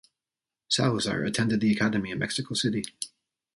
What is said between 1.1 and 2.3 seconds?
attended the Academy in